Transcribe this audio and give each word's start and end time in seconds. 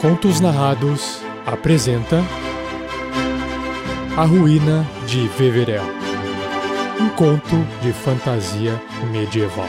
Contos 0.00 0.40
Narrados 0.40 1.22
apresenta 1.46 2.22
A 4.16 4.24
Ruína 4.24 4.86
de 5.06 5.26
Veverel 5.38 5.82
Um 7.00 7.08
conto 7.10 7.56
de 7.82 7.92
fantasia 7.92 8.80
medieval. 9.10 9.68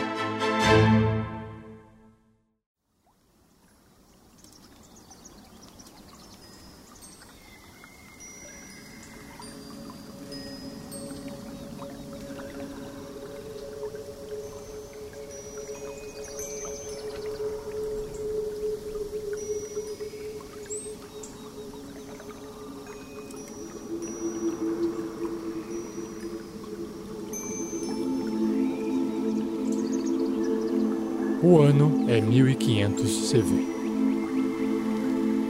O 31.43 31.59
ano 31.59 32.09
é 32.09 32.19
1500 32.19 33.31
CV. 33.31 33.67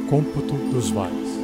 Cômputo 0.09 0.53
dos 0.69 0.89
Vales. 0.89 1.37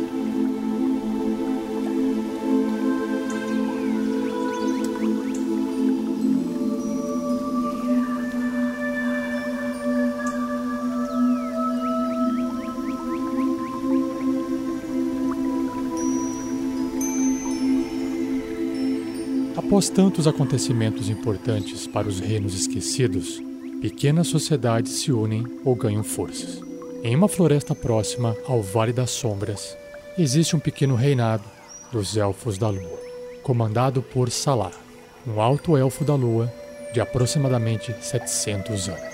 Após 19.55 19.89
tantos 19.89 20.27
acontecimentos 20.27 21.09
importantes 21.09 21.87
para 21.87 22.09
os 22.09 22.19
reinos 22.19 22.53
esquecidos, 22.53 23.41
pequenas 23.83 24.27
sociedades 24.27 24.93
se 24.93 25.11
unem 25.11 25.45
ou 25.65 25.75
ganham 25.75 26.05
forças. 26.05 26.61
Em 27.03 27.13
uma 27.13 27.27
floresta 27.27 27.75
próxima 27.75 28.33
ao 28.47 28.61
Vale 28.61 28.93
das 28.93 29.11
Sombras, 29.11 29.75
existe 30.17 30.55
um 30.55 30.59
pequeno 30.59 30.95
reinado 30.95 31.43
dos 31.91 32.15
Elfos 32.15 32.57
da 32.57 32.69
Lua, 32.69 32.97
comandado 33.43 34.01
por 34.01 34.31
Salah, 34.31 34.71
um 35.27 35.41
alto 35.41 35.75
elfo 35.75 36.05
da 36.05 36.15
Lua 36.15 36.49
de 36.93 37.01
aproximadamente 37.01 37.93
700 37.99 38.87
anos. 38.87 39.13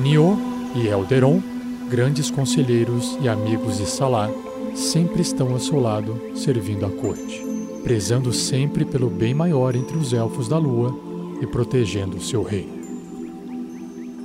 Nio 0.00 0.36
e 0.74 0.88
Elderon, 0.88 1.40
grandes 1.88 2.28
conselheiros 2.28 3.16
e 3.20 3.28
amigos 3.28 3.78
de 3.78 3.86
Salah, 3.86 4.28
sempre 4.74 5.22
estão 5.22 5.52
ao 5.52 5.60
seu 5.60 5.80
lado, 5.80 6.18
servindo 6.34 6.86
à 6.86 6.90
corte, 6.90 7.42
prezando 7.82 8.32
sempre 8.32 8.84
pelo 8.84 9.10
bem 9.10 9.34
maior 9.34 9.74
entre 9.76 9.96
os 9.96 10.12
elfos 10.12 10.48
da 10.48 10.58
lua 10.58 10.98
e 11.40 11.46
protegendo 11.46 12.20
seu 12.20 12.42
rei. 12.42 12.68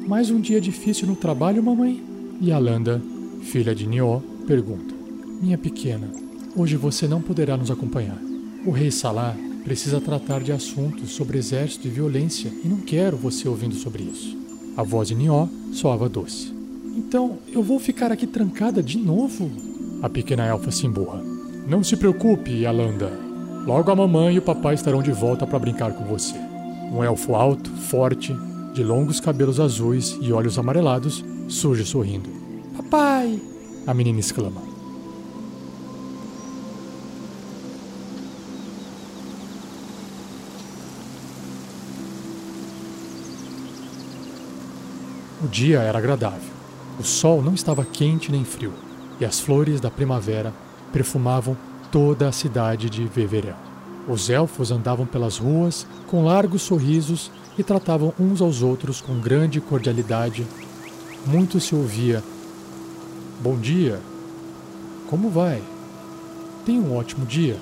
Mais 0.07 0.29
um 0.29 0.39
dia 0.39 0.61
difícil 0.61 1.07
no 1.07 1.15
trabalho, 1.15 1.61
mamãe? 1.61 2.01
E 2.39 2.51
Alanda, 2.51 3.01
filha 3.41 3.75
de 3.75 3.87
Nió, 3.87 4.21
pergunta: 4.47 4.95
Minha 5.41 5.57
pequena, 5.57 6.09
hoje 6.55 6.77
você 6.77 7.07
não 7.07 7.21
poderá 7.21 7.57
nos 7.57 7.69
acompanhar. 7.69 8.17
O 8.65 8.71
rei 8.71 8.91
Salah 8.91 9.35
precisa 9.63 9.99
tratar 9.99 10.41
de 10.41 10.51
assuntos 10.51 11.11
sobre 11.11 11.37
exército 11.37 11.87
e 11.87 11.91
violência 11.91 12.49
e 12.63 12.67
não 12.67 12.77
quero 12.77 13.17
você 13.17 13.49
ouvindo 13.49 13.75
sobre 13.75 14.03
isso. 14.03 14.37
A 14.77 14.83
voz 14.83 15.09
de 15.09 15.15
Nió 15.15 15.47
soava 15.73 16.07
doce. 16.07 16.53
Então 16.95 17.39
eu 17.51 17.61
vou 17.61 17.79
ficar 17.79 18.11
aqui 18.11 18.25
trancada 18.25 18.81
de 18.81 18.97
novo? 18.97 19.66
A 20.01 20.07
pequena 20.07 20.45
elfa 20.45 20.69
se 20.69 20.85
emburra. 20.85 21.21
Não 21.67 21.83
se 21.83 21.97
preocupe, 21.97 22.65
Alanda. 22.65 23.11
Logo 23.65 23.91
a 23.91 23.95
mamãe 23.95 24.35
e 24.35 24.39
o 24.39 24.43
papai 24.43 24.75
estarão 24.75 25.01
de 25.01 25.11
volta 25.11 25.45
para 25.47 25.57
brincar 25.57 25.91
com 25.91 26.05
você. 26.05 26.35
Um 26.93 27.03
elfo 27.03 27.33
alto, 27.33 27.69
forte, 27.71 28.33
de 28.73 28.83
longos 28.83 29.19
cabelos 29.19 29.59
azuis 29.59 30.17
e 30.21 30.31
olhos 30.31 30.59
amarelados, 30.59 31.25
surge 31.47 31.83
sorrindo. 31.83 32.29
Papai! 32.77 33.41
A 33.87 33.93
menina 33.93 34.19
exclama. 34.19 34.61
O 45.43 45.47
dia 45.47 45.79
era 45.79 45.97
agradável. 45.97 46.53
O 46.99 47.03
sol 47.03 47.41
não 47.41 47.55
estava 47.55 47.83
quente 47.83 48.31
nem 48.31 48.45
frio 48.45 48.86
e 49.19 49.25
as 49.25 49.39
flores 49.39 49.79
da 49.79 49.89
primavera 49.89 50.53
perfumavam 50.91 51.57
toda 51.91 52.27
a 52.27 52.31
cidade 52.31 52.89
de 52.89 53.05
Veverel. 53.05 53.55
Os 54.07 54.29
elfos 54.29 54.71
andavam 54.71 55.05
pelas 55.05 55.37
ruas 55.37 55.85
com 56.07 56.23
largos 56.23 56.61
sorrisos 56.61 57.29
e 57.57 57.63
tratavam 57.63 58.13
uns 58.19 58.41
aos 58.41 58.61
outros 58.61 59.01
com 59.01 59.19
grande 59.19 59.59
cordialidade. 59.59 60.47
Muito 61.25 61.59
se 61.59 61.75
ouvia: 61.75 62.23
Bom 63.41 63.57
dia, 63.57 63.99
como 65.09 65.29
vai? 65.29 65.61
Tenha 66.65 66.81
um 66.81 66.95
ótimo 66.95 67.25
dia. 67.25 67.57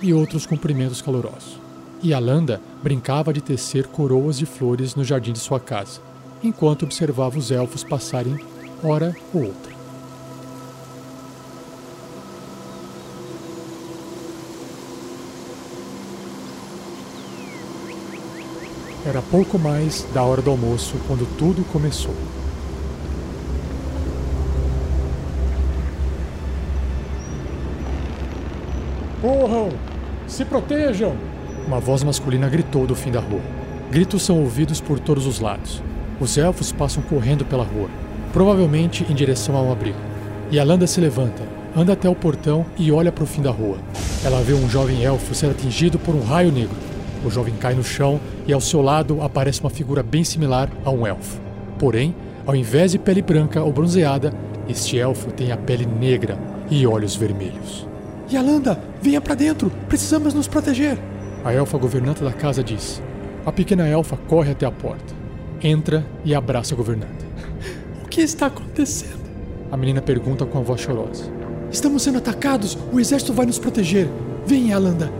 E 0.00 0.12
outros 0.12 0.46
cumprimentos 0.46 1.00
calorosos. 1.00 1.60
E 2.02 2.12
Alanda 2.12 2.60
brincava 2.82 3.32
de 3.32 3.40
tecer 3.40 3.86
coroas 3.86 4.36
de 4.36 4.46
flores 4.46 4.96
no 4.96 5.04
jardim 5.04 5.32
de 5.32 5.38
sua 5.38 5.60
casa, 5.60 6.00
enquanto 6.42 6.82
observava 6.82 7.38
os 7.38 7.52
elfos 7.52 7.84
passarem 7.84 8.36
hora 8.82 9.14
ou 9.32 9.44
outra. 9.44 9.81
Era 19.12 19.20
pouco 19.20 19.58
mais 19.58 20.06
da 20.14 20.22
hora 20.22 20.40
do 20.40 20.50
almoço 20.50 20.94
quando 21.06 21.28
tudo 21.36 21.62
começou. 21.70 22.14
Corram! 29.20 29.68
Se 30.26 30.46
protejam! 30.46 31.14
Uma 31.66 31.78
voz 31.78 32.02
masculina 32.02 32.48
gritou 32.48 32.86
do 32.86 32.94
fim 32.94 33.10
da 33.10 33.20
rua. 33.20 33.42
Gritos 33.90 34.22
são 34.22 34.40
ouvidos 34.40 34.80
por 34.80 34.98
todos 34.98 35.26
os 35.26 35.40
lados. 35.40 35.82
Os 36.18 36.38
elfos 36.38 36.72
passam 36.72 37.02
correndo 37.02 37.44
pela 37.44 37.64
rua, 37.64 37.90
provavelmente 38.32 39.04
em 39.10 39.14
direção 39.14 39.54
a 39.58 39.60
um 39.60 39.70
abrigo. 39.70 39.98
E 40.50 40.58
Alanda 40.58 40.86
se 40.86 41.02
levanta, 41.02 41.42
anda 41.76 41.92
até 41.92 42.08
o 42.08 42.14
portão 42.14 42.64
e 42.78 42.90
olha 42.90 43.12
para 43.12 43.24
o 43.24 43.26
fim 43.26 43.42
da 43.42 43.50
rua. 43.50 43.76
Ela 44.24 44.40
vê 44.40 44.54
um 44.54 44.70
jovem 44.70 45.04
elfo 45.04 45.34
ser 45.34 45.50
atingido 45.50 45.98
por 45.98 46.14
um 46.14 46.24
raio 46.24 46.50
negro. 46.50 46.76
O 47.22 47.30
jovem 47.30 47.54
cai 47.60 47.74
no 47.74 47.84
chão 47.84 48.18
e 48.46 48.52
ao 48.52 48.60
seu 48.60 48.82
lado 48.82 49.22
aparece 49.22 49.60
uma 49.60 49.70
figura 49.70 50.02
bem 50.02 50.24
similar 50.24 50.70
a 50.84 50.90
um 50.90 51.06
elfo. 51.06 51.40
Porém, 51.78 52.14
ao 52.46 52.54
invés 52.54 52.92
de 52.92 52.98
pele 52.98 53.22
branca 53.22 53.62
ou 53.62 53.72
bronzeada, 53.72 54.32
este 54.68 54.98
elfo 54.98 55.30
tem 55.32 55.52
a 55.52 55.56
pele 55.56 55.86
negra 55.86 56.38
e 56.70 56.86
olhos 56.86 57.14
vermelhos. 57.14 57.86
Yalanda, 58.30 58.80
venha 59.00 59.20
para 59.20 59.34
dentro! 59.34 59.70
Precisamos 59.88 60.32
nos 60.34 60.48
proteger! 60.48 60.98
A 61.44 61.52
elfa 61.52 61.76
governanta 61.76 62.24
da 62.24 62.32
casa 62.32 62.62
diz. 62.62 63.02
A 63.44 63.52
pequena 63.52 63.86
elfa 63.86 64.16
corre 64.16 64.52
até 64.52 64.64
a 64.64 64.70
porta, 64.70 65.14
entra 65.62 66.06
e 66.24 66.34
abraça 66.34 66.74
a 66.74 66.76
governanta. 66.76 67.22
O 68.04 68.08
que 68.12 68.20
está 68.20 68.46
acontecendo? 68.46 69.22
A 69.70 69.76
menina 69.76 70.02
pergunta 70.02 70.44
com 70.44 70.58
a 70.58 70.60
voz 70.60 70.82
chorosa. 70.82 71.24
Estamos 71.70 72.02
sendo 72.02 72.18
atacados! 72.18 72.76
O 72.92 73.00
exército 73.00 73.32
vai 73.32 73.46
nos 73.46 73.58
proteger! 73.58 74.06
Venha, 74.46 74.72
Yalanda! 74.72 75.10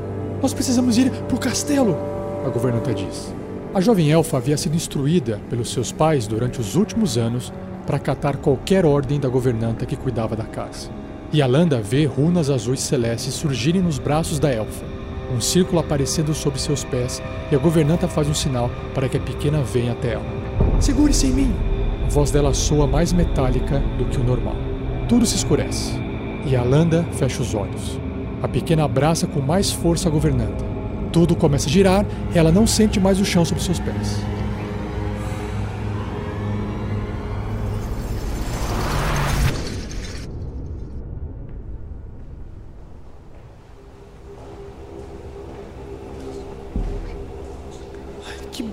Nós 0.42 0.52
precisamos 0.52 0.98
ir 0.98 1.10
para 1.10 1.36
o 1.36 1.40
castelo, 1.40 1.96
a 2.44 2.48
governanta 2.48 2.92
diz. 2.92 3.34
A 3.74 3.80
jovem 3.80 4.10
elfa 4.10 4.36
havia 4.36 4.56
sido 4.56 4.76
instruída 4.76 5.40
pelos 5.48 5.72
seus 5.72 5.90
pais 5.90 6.26
durante 6.26 6.60
os 6.60 6.76
últimos 6.76 7.16
anos 7.16 7.52
para 7.86 7.96
acatar 7.96 8.36
qualquer 8.36 8.84
ordem 8.84 9.18
da 9.18 9.28
governanta 9.28 9.86
que 9.86 9.96
cuidava 9.96 10.36
da 10.36 10.44
casa. 10.44 10.90
E 11.32 11.40
Alanda 11.40 11.80
vê 11.80 12.04
runas 12.04 12.50
azuis 12.50 12.80
celestes 12.80 13.34
surgirem 13.34 13.80
nos 13.80 13.98
braços 13.98 14.38
da 14.38 14.50
elfa, 14.50 14.84
um 15.34 15.40
círculo 15.40 15.80
aparecendo 15.80 16.34
sob 16.34 16.60
seus 16.60 16.84
pés, 16.84 17.22
e 17.50 17.54
a 17.54 17.58
governanta 17.58 18.06
faz 18.06 18.28
um 18.28 18.34
sinal 18.34 18.70
para 18.94 19.08
que 19.08 19.16
a 19.16 19.20
pequena 19.20 19.62
venha 19.62 19.92
até 19.92 20.12
ela. 20.12 20.24
Segure-se 20.78 21.28
em 21.28 21.32
mim! 21.32 21.54
A 22.04 22.08
voz 22.08 22.30
dela 22.30 22.52
soa 22.52 22.86
mais 22.86 23.12
metálica 23.12 23.82
do 23.96 24.04
que 24.04 24.18
o 24.18 24.24
normal. 24.24 24.56
Tudo 25.08 25.24
se 25.24 25.36
escurece, 25.36 25.92
e 26.44 26.54
Alanda 26.54 27.04
fecha 27.12 27.40
os 27.40 27.54
olhos. 27.54 27.98
A 28.42 28.48
pequena 28.48 28.84
abraça 28.84 29.26
com 29.26 29.40
mais 29.40 29.70
força 29.70 30.08
a 30.08 30.12
governanta. 30.12 30.71
Tudo 31.12 31.36
começa 31.36 31.68
a 31.68 31.70
girar 31.70 32.06
ela 32.34 32.50
não 32.50 32.66
sente 32.66 32.98
mais 32.98 33.20
o 33.20 33.24
chão 33.24 33.44
sob 33.44 33.62
seus 33.62 33.78
pés. 33.78 34.22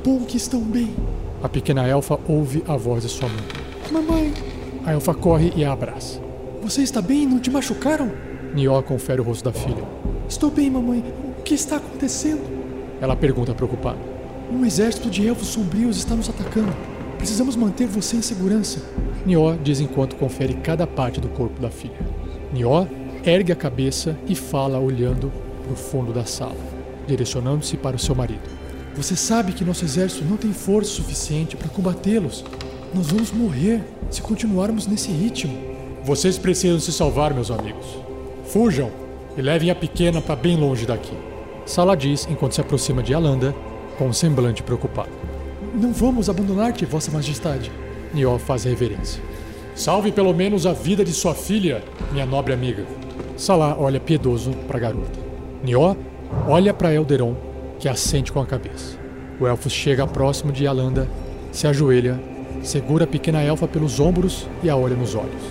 bom 0.09 0.21
que 0.21 0.37
estão 0.37 0.61
bem. 0.61 0.95
A 1.43 1.47
pequena 1.47 1.87
elfa 1.87 2.19
ouve 2.27 2.63
a 2.67 2.75
voz 2.75 3.03
de 3.03 3.09
sua 3.09 3.29
mãe. 3.29 3.43
Mamãe, 3.91 4.33
A 4.85 4.93
elfa 4.93 5.13
corre 5.13 5.53
e 5.55 5.63
a 5.63 5.71
abraça. 5.71 6.19
você 6.63 6.81
está 6.81 7.01
bem? 7.01 7.27
Não 7.27 7.39
te 7.39 7.51
machucaram? 7.51 8.11
Nió 8.55 8.81
confere 8.81 9.21
o 9.21 9.23
rosto 9.23 9.43
da 9.43 9.53
filha. 9.53 9.83
Estou 10.27 10.49
bem, 10.49 10.69
mamãe. 10.69 11.03
O 11.49 11.51
que 11.51 11.55
está 11.55 11.77
acontecendo? 11.77 12.43
Ela 13.01 13.15
pergunta 13.15 13.55
preocupada. 13.55 13.97
Um 14.51 14.63
exército 14.63 15.09
de 15.09 15.25
elfos 15.25 15.47
sombrios 15.47 15.97
está 15.97 16.13
nos 16.13 16.29
atacando. 16.29 16.71
Precisamos 17.17 17.55
manter 17.55 17.87
você 17.87 18.17
em 18.17 18.21
segurança. 18.21 18.79
Nió 19.25 19.55
diz 19.55 19.79
enquanto 19.79 20.15
confere 20.15 20.53
cada 20.53 20.85
parte 20.85 21.19
do 21.19 21.27
corpo 21.27 21.59
da 21.59 21.71
filha. 21.71 21.97
Nió 22.53 22.85
ergue 23.25 23.51
a 23.51 23.55
cabeça 23.55 24.15
e 24.27 24.35
fala 24.35 24.77
olhando 24.77 25.31
para 25.63 25.73
o 25.73 25.75
fundo 25.75 26.13
da 26.13 26.23
sala, 26.23 26.55
direcionando-se 27.07 27.77
para 27.77 27.95
o 27.95 27.99
seu 27.99 28.13
marido. 28.13 28.47
Você 28.95 29.15
sabe 29.15 29.51
que 29.51 29.65
nosso 29.65 29.83
exército 29.83 30.23
não 30.25 30.37
tem 30.37 30.53
força 30.53 30.91
suficiente 30.91 31.57
para 31.57 31.69
combatê-los. 31.69 32.45
Nós 32.93 33.07
vamos 33.07 33.31
morrer 33.31 33.83
se 34.11 34.21
continuarmos 34.21 34.85
nesse 34.85 35.09
ritmo. 35.09 35.57
Vocês 36.03 36.37
precisam 36.37 36.79
se 36.79 36.93
salvar, 36.93 37.33
meus 37.33 37.49
amigos. 37.49 37.87
Fujam 38.45 38.91
e 39.35 39.41
levem 39.41 39.71
a 39.71 39.75
pequena 39.75 40.21
para 40.21 40.35
bem 40.35 40.55
longe 40.55 40.85
daqui. 40.85 41.28
Sala 41.69 41.95
diz 41.95 42.27
enquanto 42.27 42.53
se 42.53 42.61
aproxima 42.61 43.03
de 43.03 43.13
Alanda 43.13 43.53
com 43.95 44.07
um 44.07 44.11
semblante 44.11 44.63
preocupado. 44.63 45.11
Não 45.75 45.93
vamos 45.93 46.27
abandonar-te, 46.27 46.83
Vossa 46.83 47.11
Majestade. 47.11 47.71
Nió 48.11 48.39
faz 48.39 48.63
reverência. 48.63 49.21
Salve 49.75 50.11
pelo 50.11 50.33
menos 50.33 50.65
a 50.65 50.73
vida 50.73 51.05
de 51.05 51.13
sua 51.13 51.35
filha, 51.35 51.83
minha 52.11 52.25
nobre 52.25 52.53
amiga. 52.53 52.87
Salá 53.37 53.75
olha 53.77 53.99
piedoso 53.99 54.49
para 54.67 54.77
a 54.77 54.79
garota. 54.79 55.19
Nió 55.63 55.95
olha 56.47 56.73
para 56.73 56.91
Elderon, 56.91 57.35
que 57.77 57.87
assente 57.87 58.31
com 58.31 58.41
a 58.41 58.47
cabeça. 58.47 58.97
O 59.39 59.45
elfo 59.45 59.69
chega 59.69 60.07
próximo 60.07 60.51
de 60.51 60.65
Alanda, 60.65 61.07
se 61.51 61.67
ajoelha, 61.67 62.19
segura 62.63 63.03
a 63.03 63.07
pequena 63.07 63.43
elfa 63.43 63.67
pelos 63.67 63.99
ombros 63.99 64.47
e 64.63 64.71
a 64.71 64.75
olha 64.75 64.95
nos 64.95 65.13
olhos. 65.13 65.43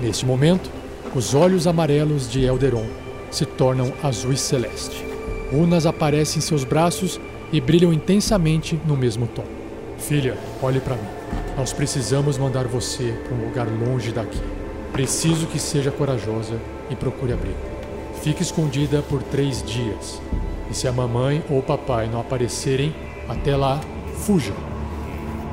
Neste 0.00 0.24
momento, 0.24 0.70
os 1.14 1.32
olhos 1.32 1.66
amarelos 1.66 2.28
de 2.28 2.44
Elderon 2.44 2.86
se 3.30 3.46
tornam 3.46 3.92
azuis 4.02 4.40
celeste. 4.40 5.04
Runas 5.52 5.86
aparecem 5.86 6.38
em 6.38 6.40
seus 6.40 6.64
braços 6.64 7.20
e 7.52 7.60
brilham 7.60 7.92
intensamente 7.92 8.80
no 8.84 8.96
mesmo 8.96 9.28
tom. 9.28 9.44
Filha, 9.98 10.36
olhe 10.60 10.80
para 10.80 10.96
mim. 10.96 11.08
Nós 11.56 11.72
precisamos 11.72 12.36
mandar 12.36 12.66
você 12.66 13.14
para 13.24 13.36
um 13.36 13.44
lugar 13.46 13.66
longe 13.68 14.10
daqui. 14.10 14.40
Preciso 14.92 15.46
que 15.46 15.58
seja 15.58 15.90
corajosa 15.90 16.58
e 16.90 16.96
procure 16.96 17.32
abrigo. 17.32 17.58
Fique 18.20 18.42
escondida 18.42 19.00
por 19.02 19.22
três 19.22 19.62
dias. 19.62 20.20
E 20.68 20.74
se 20.74 20.88
a 20.88 20.92
mamãe 20.92 21.44
ou 21.48 21.58
o 21.58 21.62
papai 21.62 22.08
não 22.08 22.20
aparecerem, 22.20 22.94
até 23.28 23.56
lá, 23.56 23.80
fuja. 24.16 24.52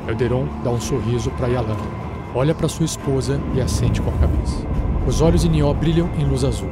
Elderon 0.07 0.47
dá 0.63 0.71
um 0.71 0.81
sorriso 0.81 1.29
para 1.31 1.47
Yalanda. 1.47 2.01
Olha 2.33 2.55
para 2.55 2.67
sua 2.67 2.85
esposa 2.85 3.39
e 3.53 3.61
assente 3.61 4.01
com 4.01 4.09
a 4.09 4.13
cabeça. 4.13 4.90
Os 5.05 5.19
olhos 5.19 5.41
de 5.41 5.49
Nió 5.49 5.73
brilham 5.73 6.09
em 6.17 6.23
luz 6.23 6.43
azul. 6.43 6.69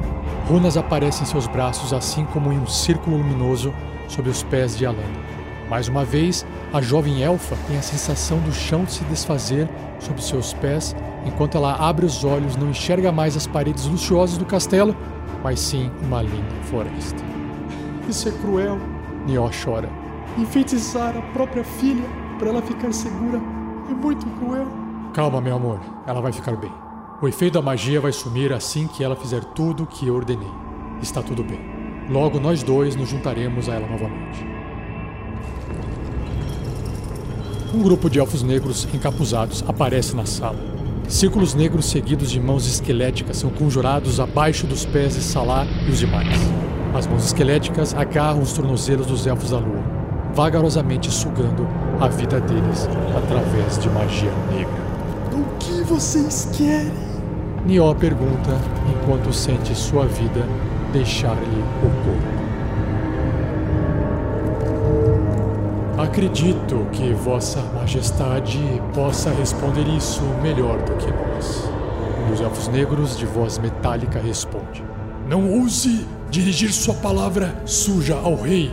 Runas 0.48 0.78
aparecem 0.78 1.24
em 1.24 1.26
seus 1.26 1.48
braços, 1.48 1.94
assim 1.94 2.26
como 2.26 2.52
em 2.52 2.60
um 2.60 2.68
círculo 2.68 3.18
luminoso 3.18 3.74
sob 4.08 4.30
os 4.30 4.44
pés 4.44 4.78
de 4.78 4.86
Alanda. 4.86 5.04
Mais 5.68 5.88
uma 5.88 6.06
vez, 6.06 6.46
a 6.72 6.82
jovem 6.82 7.24
elfa 7.24 7.56
tem 7.68 7.78
a 7.78 7.82
sensação 7.82 8.40
do 8.40 8.52
chão 8.52 8.88
se 8.88 9.04
desfazer 9.06 9.68
sob 10.00 10.22
seus 10.22 10.54
pés, 10.54 10.96
enquanto 11.26 11.58
ela 11.58 11.76
abre 11.76 12.06
os 12.06 12.24
olhos, 12.24 12.56
não 12.56 12.70
enxerga 12.70 13.12
mais 13.12 13.36
as 13.36 13.48
paredes 13.48 13.86
luxuosas 13.86 14.38
do 14.38 14.46
castelo, 14.46 14.96
mas 15.44 15.60
sim 15.60 15.92
uma 16.04 16.22
linda 16.22 16.56
floresta. 16.64 17.24
Isso 18.08 18.30
é 18.30 18.32
cruel. 18.32 18.80
Nió 19.26 19.50
chora. 19.64 19.90
Enfeitiçar 20.38 21.16
a 21.18 21.22
própria 21.34 21.64
filha 21.64 22.06
para 22.38 22.50
ela 22.50 22.62
ficar 22.62 22.94
segura 22.94 23.40
é 23.90 23.94
muito 23.94 24.26
cruel. 24.38 24.68
Calma, 25.14 25.42
meu 25.42 25.56
amor, 25.56 25.80
ela 26.08 26.22
vai 26.22 26.32
ficar 26.32 26.56
bem. 26.56 26.72
O 27.22 27.28
efeito 27.28 27.56
da 27.56 27.62
magia 27.62 28.00
vai 28.00 28.14
sumir 28.14 28.54
assim 28.54 28.88
que 28.88 29.04
ela 29.04 29.14
fizer 29.14 29.44
tudo 29.44 29.84
o 29.84 29.86
que 29.86 30.08
eu 30.08 30.16
ordenei. 30.16 30.48
Está 31.02 31.22
tudo 31.22 31.44
bem. 31.44 31.60
Logo 32.10 32.40
nós 32.40 32.64
dois 32.64 32.96
nos 32.96 33.10
juntaremos 33.10 33.68
a 33.68 33.74
ela 33.74 33.88
novamente. 33.88 34.46
Um 37.74 37.84
grupo 37.84 38.10
de 38.10 38.20
elfos 38.20 38.42
negros 38.42 38.88
encapuzados 38.94 39.66
aparece 39.68 40.16
na 40.16 40.26
sala. 40.26 40.58
Círculos 41.10 41.54
negros 41.54 41.88
seguidos 41.88 42.32
de 42.32 42.40
mãos 42.40 42.66
esqueléticas 42.66 43.36
são 43.36 43.50
conjurados 43.50 44.22
abaixo 44.22 44.66
dos 44.66 44.86
pés 44.86 45.16
de 45.16 45.22
Salah 45.22 45.68
e 45.86 45.92
os 45.92 46.00
demais. 46.00 46.38
As 46.94 47.06
mãos 47.06 47.26
esqueléticas 47.26 47.94
agarram 47.94 48.42
os 48.42 48.54
tornozelos 48.54 49.08
dos 49.08 49.28
elfos 49.28 49.50
da 49.50 49.60
lua, 49.60 49.84
vagarosamente 50.34 51.12
sugando 51.12 51.68
a 52.00 52.08
vida 52.08 52.40
deles 52.40 52.88
através 53.18 53.78
de 53.78 53.90
magia 53.90 54.32
negra. 54.54 54.90
O 55.34 55.58
que 55.58 55.84
vocês 55.84 56.50
querem? 56.58 57.09
Nió 57.66 57.94
pergunta 57.94 58.58
enquanto 58.90 59.34
sente 59.34 59.76
sua 59.76 60.06
vida 60.06 60.46
deixar-lhe 60.94 61.64
o 61.84 61.90
corpo. 62.04 62.40
Acredito 66.02 66.88
que 66.94 67.14
Vossa 67.14 67.62
Majestade 67.76 68.60
possa 68.96 69.30
responder 69.32 69.86
isso 69.90 70.24
melhor 70.42 70.82
do 70.84 70.96
que 70.96 71.12
nós. 71.12 71.70
Um 72.24 72.32
dos 72.32 72.42
elfos 72.42 72.68
negros, 72.70 73.18
de 73.18 73.26
voz 73.26 73.58
metálica, 73.58 74.20
responde: 74.20 74.84
Não 75.28 75.52
ouse 75.60 76.08
dirigir 76.30 76.72
sua 76.72 76.94
palavra 76.96 77.54
suja 77.66 78.16
ao 78.16 78.36
rei. 78.36 78.72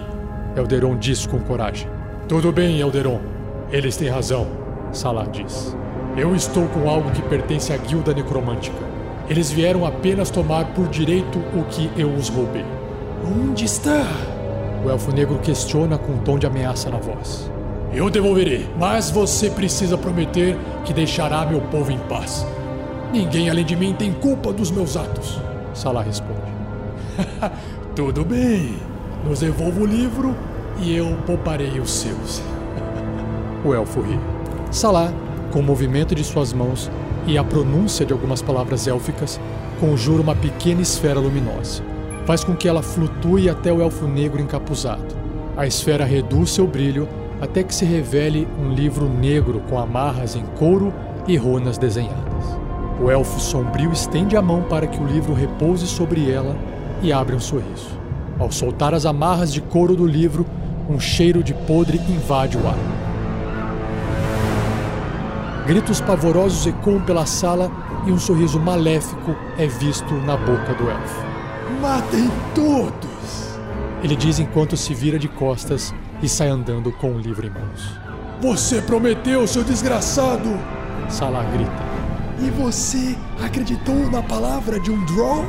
Elderon 0.55 0.97
diz 0.97 1.27
com 1.27 1.41
coragem: 1.41 1.89
Tudo 2.29 2.53
bem, 2.53 2.79
Elderon. 2.79 3.21
Eles 3.73 3.97
têm 3.97 4.09
razão, 4.09 4.47
Salah 4.93 5.25
diz. 5.25 5.77
Eu 6.17 6.35
estou 6.35 6.67
com 6.69 6.89
algo 6.89 7.11
que 7.11 7.21
pertence 7.21 7.75
à 7.75 7.77
guilda 7.77 8.15
necromântica. 8.15 8.79
Eles 9.29 9.51
vieram 9.51 9.85
apenas 9.85 10.31
tomar 10.31 10.65
por 10.73 10.89
direito 10.89 11.39
o 11.55 11.63
que 11.65 11.91
eu 11.95 12.09
os 12.09 12.31
roubei. 12.31 12.65
Onde 13.23 13.67
está? 13.67 14.03
O 14.83 14.89
elfo 14.89 15.13
negro 15.13 15.39
questiona 15.39 15.99
com 15.99 16.13
um 16.13 16.19
tom 16.19 16.39
de 16.39 16.47
ameaça 16.47 16.89
na 16.89 16.97
voz. 16.97 17.51
Eu 17.93 18.09
devolverei, 18.09 18.67
mas 18.79 19.11
você 19.11 19.51
precisa 19.51 19.99
prometer 19.99 20.57
que 20.87 20.95
deixará 20.95 21.45
meu 21.45 21.61
povo 21.61 21.93
em 21.93 21.99
paz. 21.99 22.47
Ninguém 23.13 23.51
além 23.51 23.67
de 23.67 23.77
mim 23.77 23.93
tem 23.93 24.13
culpa 24.15 24.55
dos 24.55 24.71
meus 24.71 24.97
atos. 24.97 25.39
Salah 25.75 26.01
responde. 26.01 26.41
Tudo 27.95 28.25
bem. 28.25 28.77
Nos 29.23 29.41
devolva 29.41 29.83
o 29.83 29.87
livro 29.87 30.35
e 30.79 30.97
eu 30.97 31.15
pouparei 31.27 31.79
os 31.79 31.91
seus. 31.91 32.41
o 33.63 33.75
elfo 33.75 34.01
ri. 34.01 34.19
Salah, 34.71 35.13
com 35.57 35.61
o 35.61 35.65
movimento 35.65 36.15
de 36.15 36.23
suas 36.23 36.53
mãos 36.53 36.91
e 37.27 37.39
a 37.39 37.43
pronúncia 37.43 38.05
de 38.05 38.13
algumas 38.13 38.43
palavras 38.43 38.87
élficas, 38.87 39.41
conjura 39.81 40.21
uma 40.21 40.37
pequena 40.37 40.83
esfera 40.83 41.19
luminosa. 41.19 41.83
Faz 42.27 42.45
com 42.45 42.55
que 42.55 42.69
ela 42.69 42.83
flutue 42.83 43.49
até 43.49 43.73
o 43.73 43.81
elfo 43.81 44.07
negro 44.07 44.43
encapuzado. 44.43 45.17
A 45.57 45.67
esfera 45.67 46.05
reduz 46.05 46.51
seu 46.51 46.67
brilho 46.67 47.09
até 47.41 47.63
que 47.63 47.75
se 47.75 47.87
revele 47.87 48.47
um 48.61 48.71
livro 48.71 49.09
negro 49.09 49.63
com 49.67 49.79
amarras 49.79 50.37
em 50.37 50.45
couro 50.59 50.93
e 51.27 51.39
runas 51.39 51.79
desenhadas. 51.79 52.45
O 53.03 53.11
elfo 53.11 53.41
sombrio 53.41 53.91
estende 53.95 54.37
a 54.37 54.43
mão 54.43 54.63
para 54.65 54.87
que 54.87 55.01
o 55.01 55.07
livro 55.07 55.33
repouse 55.33 55.87
sobre 55.87 56.31
ela 56.31 56.55
e 57.01 57.15
abre 57.15 57.35
um 57.35 57.41
sorriso. 57.41 57.99
Ao 58.39 58.53
soltar 58.53 58.93
as 58.93 59.07
amarras 59.07 59.51
de 59.51 59.63
couro 59.63 59.97
do 59.97 60.07
livro, 60.07 60.45
um 60.87 61.01
cheiro 61.01 61.43
de 61.43 61.55
podre 61.55 61.97
invade 61.97 62.59
o 62.59 62.69
ar. 62.69 63.06
Gritos 65.67 66.01
pavorosos 66.01 66.65
ecoam 66.65 67.01
pela 67.01 67.27
sala 67.27 67.73
e 68.07 68.13
um 68.13 68.19
sorriso 68.21 68.61
maléfico 68.61 69.35
é 69.59 69.67
visto 69.67 70.15
na 70.15 70.37
boca 70.37 70.73
do 70.75 70.89
elfo. 70.89 71.27
Matem 71.83 72.31
todos! 72.55 73.59
Ele 74.01 74.15
diz 74.15 74.39
enquanto 74.39 74.77
se 74.77 74.95
vira 74.95 75.19
de 75.19 75.27
costas 75.27 75.93
e 76.23 76.29
sai 76.29 76.51
andando 76.51 76.93
com 76.93 77.15
o 77.15 77.19
livro 77.19 77.45
em 77.45 77.51
mãos. 77.51 77.99
Você 78.41 78.81
prometeu, 78.81 79.45
seu 79.49 79.65
desgraçado! 79.65 80.57
Salah 81.09 81.43
grita. 81.43 81.85
E 82.39 82.49
você 82.51 83.19
acreditou 83.45 84.09
na 84.09 84.23
palavra 84.23 84.79
de 84.79 84.93
um 84.93 85.05
Drow? 85.05 85.45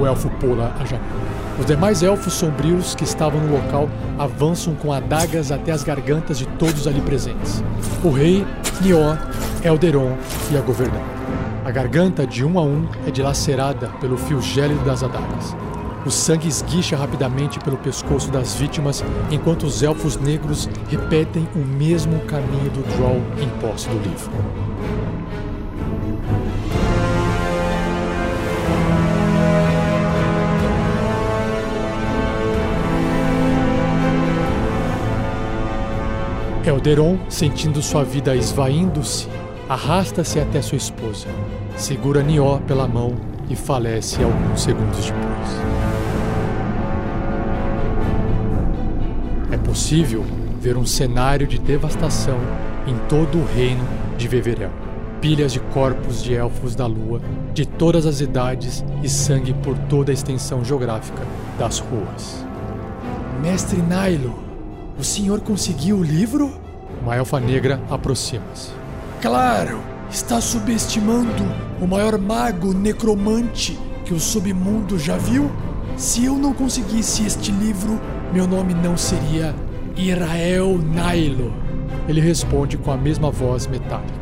O 0.00 0.06
elfo 0.06 0.30
pula 0.40 0.74
a 0.80 0.84
janela. 0.86 1.31
Os 1.58 1.66
demais 1.66 2.02
elfos 2.02 2.32
sombrios 2.32 2.94
que 2.94 3.04
estavam 3.04 3.40
no 3.40 3.52
local 3.54 3.88
avançam 4.18 4.74
com 4.74 4.92
adagas 4.92 5.52
até 5.52 5.70
as 5.70 5.84
gargantas 5.84 6.38
de 6.38 6.46
todos 6.58 6.86
ali 6.86 7.00
presentes. 7.00 7.62
O 8.02 8.10
rei, 8.10 8.46
Nió, 8.80 9.16
Elderon 9.62 10.16
e 10.50 10.56
a 10.56 10.60
governanta. 10.60 11.22
A 11.64 11.70
garganta 11.70 12.26
de 12.26 12.44
um 12.44 12.58
a 12.58 12.62
um 12.62 12.88
é 13.06 13.10
dilacerada 13.10 13.88
pelo 14.00 14.16
fio 14.16 14.40
gélido 14.40 14.84
das 14.84 15.02
adagas. 15.02 15.54
O 16.04 16.10
sangue 16.10 16.48
esguicha 16.48 16.96
rapidamente 16.96 17.60
pelo 17.60 17.76
pescoço 17.76 18.28
das 18.30 18.56
vítimas, 18.56 19.04
enquanto 19.30 19.64
os 19.64 19.82
elfos 19.84 20.16
negros 20.16 20.68
repetem 20.88 21.46
o 21.54 21.60
mesmo 21.60 22.18
caminho 22.20 22.70
do 22.70 22.82
Drow 22.96 23.22
em 23.40 23.48
posse 23.60 23.88
do 23.88 23.98
livro. 23.98 24.32
Alderon, 36.70 37.18
sentindo 37.28 37.82
sua 37.82 38.04
vida 38.04 38.36
esvaindo-se, 38.36 39.28
arrasta-se 39.68 40.38
até 40.38 40.62
sua 40.62 40.76
esposa, 40.76 41.26
segura 41.76 42.22
Nió 42.22 42.58
pela 42.66 42.86
mão 42.86 43.14
e 43.48 43.56
falece 43.56 44.22
alguns 44.22 44.62
segundos 44.62 45.06
depois. 45.06 45.22
É 49.50 49.56
possível 49.58 50.24
ver 50.60 50.76
um 50.76 50.86
cenário 50.86 51.46
de 51.46 51.58
devastação 51.58 52.38
em 52.86 52.96
todo 53.08 53.38
o 53.38 53.44
reino 53.44 53.84
de 54.16 54.28
Veverel. 54.28 54.70
Pilhas 55.20 55.52
de 55.52 55.60
corpos 55.60 56.22
de 56.22 56.34
elfos 56.34 56.74
da 56.74 56.86
lua, 56.86 57.20
de 57.52 57.66
todas 57.66 58.06
as 58.06 58.20
idades 58.20 58.84
e 59.02 59.08
sangue 59.08 59.52
por 59.54 59.76
toda 59.88 60.10
a 60.10 60.14
extensão 60.14 60.64
geográfica 60.64 61.22
das 61.58 61.78
ruas. 61.78 62.44
Mestre 63.40 63.80
Nailo, 63.82 64.51
o 64.98 65.04
senhor 65.04 65.40
conseguiu 65.40 65.98
o 65.98 66.02
livro? 66.02 66.52
Uma 67.02 67.16
elfa 67.16 67.40
negra 67.40 67.80
aproxima-se. 67.90 68.70
Claro! 69.20 69.80
Está 70.10 70.40
subestimando 70.42 71.42
o 71.80 71.86
maior 71.86 72.18
mago 72.18 72.74
necromante 72.74 73.78
que 74.04 74.12
o 74.12 74.20
submundo 74.20 74.98
já 74.98 75.16
viu? 75.16 75.50
Se 75.96 76.26
eu 76.26 76.36
não 76.36 76.52
conseguisse 76.52 77.24
este 77.24 77.50
livro, 77.50 77.98
meu 78.32 78.46
nome 78.46 78.74
não 78.74 78.96
seria 78.96 79.54
Irael 79.96 80.76
Nailo. 80.78 81.54
Ele 82.06 82.20
responde 82.20 82.76
com 82.76 82.90
a 82.90 82.96
mesma 82.96 83.30
voz 83.30 83.66
metálica. 83.66 84.12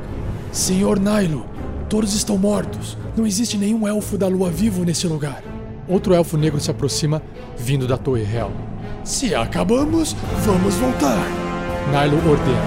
Senhor 0.53 1.01
Nailo, 1.01 1.45
todos 1.89 2.15
estão 2.15 2.39
mortos. 2.39 2.97
Não 3.17 3.27
existe 3.27 3.59
nenhum 3.59 3.89
elfo 3.89 4.17
da 4.17 4.29
lua 4.29 4.51
vivo 4.51 4.85
nesse 4.85 5.09
lugar. 5.09 5.43
Outro 5.89 6.15
elfo 6.15 6.37
negro 6.37 6.61
se 6.61 6.71
aproxima, 6.71 7.21
vindo 7.59 7.87
da 7.89 7.97
Torre 7.97 8.23
Real. 8.23 8.53
Se 9.11 9.35
acabamos, 9.35 10.15
vamos 10.47 10.77
voltar. 10.77 11.19
Nailo 11.91 12.17
ordena. 12.31 12.61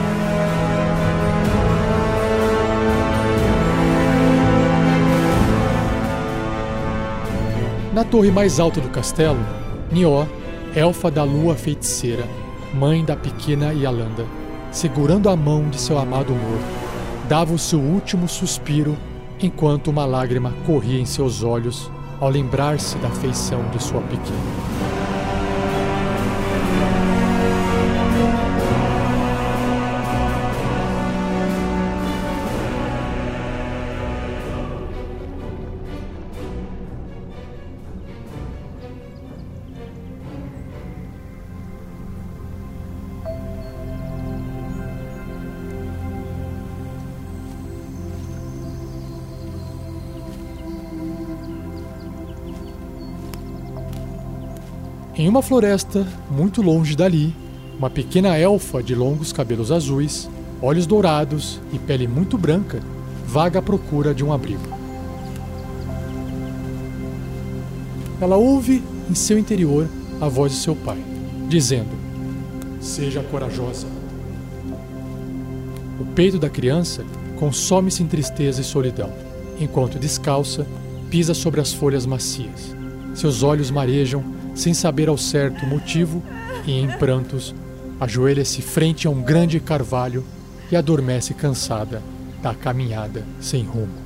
Na 7.94 8.04
torre 8.04 8.30
mais 8.30 8.60
alta 8.60 8.82
do 8.82 8.90
castelo, 8.90 9.40
Nió, 9.90 10.26
elfa 10.76 11.10
da 11.10 11.24
lua 11.24 11.56
feiticeira, 11.56 12.26
mãe 12.74 13.06
da 13.06 13.16
pequena 13.16 13.72
Yalanda, 13.72 14.26
segurando 14.70 15.30
a 15.30 15.38
mão 15.38 15.70
de 15.70 15.80
seu 15.80 15.98
amado 15.98 16.34
morto, 16.34 17.30
dava 17.30 17.54
o 17.54 17.58
seu 17.58 17.80
último 17.80 18.28
suspiro 18.28 18.98
enquanto 19.42 19.88
uma 19.88 20.06
lágrima 20.06 20.54
corria 20.66 21.00
em 21.00 21.06
seus 21.06 21.42
olhos 21.42 21.90
ao 22.20 22.30
lembrar-se 22.30 22.98
da 22.98 23.10
feição 23.10 23.64
de 23.72 23.82
sua 23.82 24.02
pequena. 24.02 24.73
Em 55.24 55.30
uma 55.30 55.42
floresta, 55.42 56.06
muito 56.30 56.62
longe 56.62 56.98
dali, 56.98 57.34
uma 57.80 57.90
pequena 57.90 58.38
elfa 58.38 58.84
de 58.84 58.94
longos 58.94 59.32
cabelos 59.32 59.72
azuis, 59.72 60.30
olhos 60.62 60.86
dourados 60.86 61.62
e 61.72 61.80
pele 61.80 62.10
muito 62.10 62.38
branca 62.38 62.82
vaga 63.26 63.60
à 63.60 63.62
procura 63.62 64.14
de 64.14 64.22
um 64.22 64.34
abrigo. 64.34 64.68
Ela 68.20 68.36
ouve 68.36 68.84
em 69.10 69.16
seu 69.16 69.40
interior 69.40 69.88
a 70.20 70.28
voz 70.28 70.52
de 70.52 70.58
seu 70.58 70.76
pai, 70.76 71.02
dizendo: 71.48 71.96
Seja 72.82 73.24
corajosa. 73.24 73.88
O 76.02 76.06
peito 76.14 76.38
da 76.38 76.50
criança 76.50 77.06
consome-se 77.40 78.04
em 78.04 78.08
tristeza 78.08 78.60
e 78.60 78.66
solidão, 78.66 79.10
enquanto 79.58 79.98
descalça 79.98 80.68
pisa 81.10 81.34
sobre 81.34 81.62
as 81.62 81.72
folhas 81.72 82.06
macias. 82.06 82.76
Seus 83.16 83.42
olhos 83.42 83.72
marejam 83.72 84.43
sem 84.56 84.74
saber 84.74 85.10
ao 85.10 85.18
certo 85.18 85.66
o 85.66 85.70
motivo, 85.70 86.22
e 86.66 86.72
em 86.72 86.88
prantos, 86.98 87.54
ajoelha-se 88.00 88.62
frente 88.62 89.08
a 89.08 89.10
um 89.10 89.22
grande 89.22 89.60
carvalho 89.60 90.24
e 90.72 90.76
adormece 90.76 91.34
cansada 91.34 92.02
da 92.42 92.54
caminhada 92.54 93.24
sem 93.40 93.64
rumo. 93.64 94.04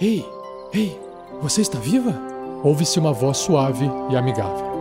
Ei, 0.00 0.26
ei, 0.72 1.00
você 1.40 1.60
está 1.60 1.78
viva? 1.78 2.20
Ouve-se 2.64 2.98
uma 2.98 3.12
voz 3.12 3.36
suave 3.36 3.88
e 4.10 4.16
amigável. 4.16 4.71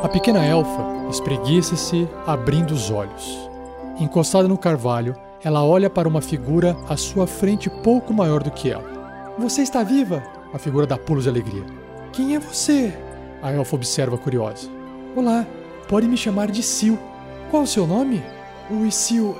A 0.00 0.08
pequena 0.08 0.44
elfa 0.44 1.08
espreguiça-se, 1.10 2.08
abrindo 2.24 2.70
os 2.70 2.88
olhos. 2.88 3.50
Encostada 3.98 4.46
no 4.46 4.56
carvalho, 4.56 5.16
ela 5.42 5.64
olha 5.64 5.90
para 5.90 6.06
uma 6.06 6.20
figura 6.20 6.76
à 6.88 6.96
sua 6.96 7.26
frente 7.26 7.68
pouco 7.68 8.14
maior 8.14 8.40
do 8.40 8.50
que 8.50 8.70
ela. 8.70 9.34
Você 9.38 9.60
está 9.62 9.82
viva? 9.82 10.22
A 10.54 10.58
figura 10.58 10.86
dá 10.86 10.96
pulos 10.96 11.24
de 11.24 11.30
alegria. 11.30 11.64
Quem 12.12 12.36
é 12.36 12.38
você? 12.38 12.96
A 13.42 13.50
elfa 13.50 13.74
observa 13.74 14.16
curiosa. 14.16 14.70
Olá, 15.16 15.44
pode 15.88 16.06
me 16.06 16.16
chamar 16.16 16.48
de 16.48 16.62
Sil. 16.62 16.94
Qual 17.50 17.64
o 17.64 17.66
seu 17.66 17.84
nome? 17.84 18.22
Oi, 18.70 18.92
Sil. 18.94 19.34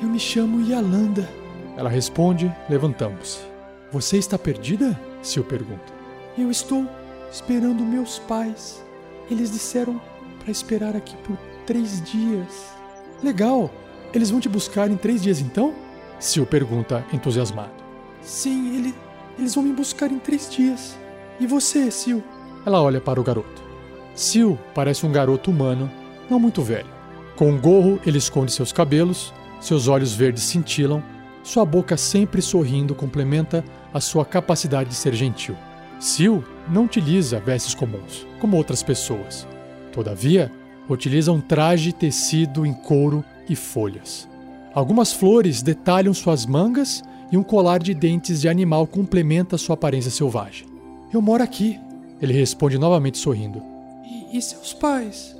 Eu 0.00 0.08
me 0.08 0.20
chamo 0.20 0.64
Yalanda. 0.64 1.28
Ela 1.76 1.90
responde, 1.90 2.54
levantando-se. 2.68 3.40
Você 3.90 4.16
está 4.16 4.38
perdida? 4.38 4.98
Sil 5.26 5.42
pergunta. 5.42 5.92
Eu 6.38 6.52
estou 6.52 6.86
esperando 7.32 7.82
meus 7.82 8.20
pais. 8.20 8.83
Eles 9.30 9.50
disseram 9.50 10.00
para 10.40 10.50
esperar 10.50 10.94
aqui 10.94 11.16
por 11.18 11.36
três 11.66 12.02
dias. 12.02 12.74
Legal! 13.22 13.70
Eles 14.12 14.30
vão 14.30 14.38
te 14.38 14.48
buscar 14.48 14.90
em 14.90 14.96
três 14.96 15.22
dias 15.22 15.40
então? 15.40 15.74
Sil 16.22 16.46
pergunta, 16.46 17.04
entusiasmado. 17.12 17.72
Sim, 18.22 18.76
ele, 18.76 18.94
eles 19.38 19.54
vão 19.54 19.64
me 19.64 19.72
buscar 19.72 20.12
em 20.12 20.18
três 20.18 20.48
dias. 20.48 20.96
E 21.40 21.46
você, 21.46 21.90
Sil? 21.90 22.22
Ela 22.64 22.80
olha 22.80 23.00
para 23.00 23.20
o 23.20 23.24
garoto. 23.24 23.62
Sil 24.14 24.54
parece 24.74 25.04
um 25.04 25.12
garoto 25.12 25.50
humano, 25.50 25.90
não 26.30 26.38
muito 26.38 26.62
velho. 26.62 26.86
Com 27.36 27.50
um 27.50 27.60
gorro, 27.60 28.00
ele 28.06 28.18
esconde 28.18 28.52
seus 28.52 28.72
cabelos, 28.72 29.34
seus 29.60 29.88
olhos 29.88 30.14
verdes 30.14 30.44
cintilam, 30.44 31.02
sua 31.42 31.64
boca 31.64 31.96
sempre 31.96 32.40
sorrindo 32.40 32.94
complementa 32.94 33.64
a 33.92 34.00
sua 34.00 34.24
capacidade 34.24 34.90
de 34.90 34.94
ser 34.94 35.12
gentil. 35.14 35.56
Sil 35.98 36.40
não 36.68 36.84
utiliza 36.84 37.40
vestes 37.40 37.74
comuns, 37.74 38.26
como 38.40 38.56
outras 38.56 38.82
pessoas. 38.82 39.46
Todavia, 39.92 40.50
utiliza 40.88 41.32
um 41.32 41.40
traje 41.40 41.92
tecido 41.92 42.64
em 42.64 42.72
couro 42.72 43.24
e 43.48 43.54
folhas. 43.54 44.28
Algumas 44.74 45.12
flores 45.12 45.62
detalham 45.62 46.12
suas 46.12 46.44
mangas 46.46 47.02
e 47.30 47.36
um 47.36 47.42
colar 47.42 47.78
de 47.78 47.94
dentes 47.94 48.40
de 48.40 48.48
animal 48.48 48.86
complementa 48.86 49.58
sua 49.58 49.74
aparência 49.74 50.10
selvagem. 50.10 50.66
Eu 51.12 51.22
moro 51.22 51.42
aqui, 51.42 51.78
ele 52.20 52.32
responde 52.32 52.78
novamente 52.78 53.18
sorrindo. 53.18 53.62
E, 54.04 54.36
e 54.36 54.42
seus 54.42 54.72
pais? 54.72 55.36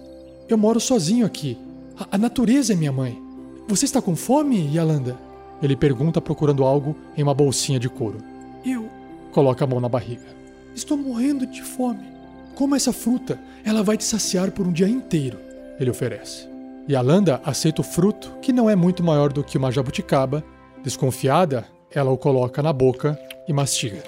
Eu 0.48 0.56
moro 0.56 0.78
sozinho 0.78 1.26
aqui. 1.26 1.58
A, 1.98 2.08
a, 2.12 2.18
natureza 2.18 2.72
é 2.72 2.76
minha 2.76 2.92
mãe. 2.92 3.20
Você 3.66 3.84
está 3.84 4.00
com 4.00 4.14
fome, 4.14 4.70
Yalanda? 4.74 5.18
Ele 5.62 5.74
pergunta 5.74 6.20
procurando 6.20 6.64
algo 6.64 6.94
em 7.16 7.22
uma 7.22 7.34
bolsinha 7.34 7.78
de 7.78 7.88
couro. 7.88 8.18
Eu. 8.64 8.88
Coloca 9.32 9.64
a 9.64 9.66
mão 9.66 9.80
na 9.80 9.88
barriga. 9.88 10.26
Estou 10.74 10.96
morrendo 10.96 11.46
de 11.46 11.62
fome. 11.62 12.04
Coma 12.54 12.76
essa 12.76 12.92
fruta, 12.92 13.38
ela 13.64 13.82
vai 13.82 13.96
te 13.96 14.04
saciar 14.04 14.50
por 14.50 14.66
um 14.66 14.72
dia 14.72 14.88
inteiro. 14.88 15.38
Ele 15.78 15.90
oferece. 15.90 16.48
E 16.86 16.94
Alanda 16.94 17.40
aceita 17.44 17.80
o 17.80 17.84
fruto, 17.84 18.32
que 18.42 18.52
não 18.52 18.68
é 18.68 18.76
muito 18.76 19.02
maior 19.02 19.32
do 19.32 19.42
que 19.42 19.56
uma 19.56 19.72
jabuticaba. 19.72 20.44
Desconfiada, 20.82 21.66
ela 21.90 22.10
o 22.10 22.18
coloca 22.18 22.62
na 22.62 22.72
boca 22.72 23.18
e 23.48 23.52
mastiga. 23.52 24.02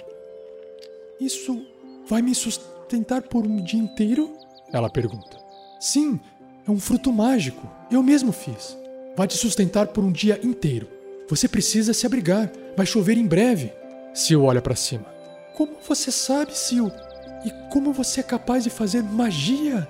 Isso 1.20 1.64
vai 2.06 2.20
me 2.20 2.34
sustentar 2.34 3.22
por 3.22 3.46
um 3.46 3.62
dia 3.62 3.80
inteiro? 3.80 4.30
Ela 4.72 4.90
pergunta. 4.90 5.38
Sim, 5.80 6.20
é 6.66 6.70
um 6.70 6.78
fruto 6.78 7.12
mágico. 7.12 7.66
Eu 7.90 8.02
mesmo 8.02 8.32
fiz. 8.32 8.76
Vai 9.16 9.26
te 9.26 9.36
sustentar 9.36 9.86
por 9.88 10.04
um 10.04 10.12
dia 10.12 10.38
inteiro. 10.42 10.88
Você 11.28 11.48
precisa 11.48 11.94
se 11.94 12.04
abrigar. 12.04 12.50
Vai 12.76 12.84
chover 12.84 13.16
em 13.16 13.26
breve. 13.26 13.72
Sil 14.12 14.44
olha 14.44 14.60
para 14.60 14.76
cima. 14.76 15.15
Como 15.56 15.72
você 15.88 16.12
sabe, 16.12 16.52
Sil? 16.52 16.92
E 17.42 17.50
como 17.70 17.90
você 17.90 18.20
é 18.20 18.22
capaz 18.22 18.62
de 18.62 18.68
fazer 18.68 19.02
magia? 19.02 19.88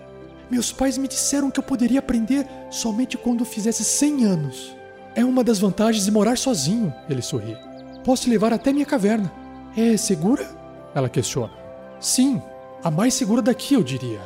Meus 0.49 0.71
pais 0.71 0.97
me 0.97 1.09
disseram 1.09 1.51
que 1.51 1.59
eu 1.59 1.65
poderia 1.65 1.99
aprender 1.99 2.47
somente 2.71 3.19
quando 3.19 3.45
fizesse 3.45 3.83
100 3.83 4.25
anos. 4.25 4.77
É 5.17 5.25
uma 5.25 5.43
das 5.43 5.59
vantagens 5.59 6.05
de 6.05 6.13
morar 6.13 6.39
sozinho, 6.39 6.95
ele 7.11 7.21
sorri. 7.21 7.57
Posso 8.05 8.23
te 8.23 8.31
levar 8.31 8.53
até 8.53 8.73
minha 8.73 8.87
caverna. 8.87 9.33
É 9.77 9.97
segura? 9.97 10.49
Ela 10.95 11.09
questiona. 11.09 11.53
Sim, 11.99 12.41
a 12.85 12.89
mais 12.89 13.15
segura 13.15 13.43
daqui, 13.43 13.75
eu 13.75 13.83
diria. 13.83 14.21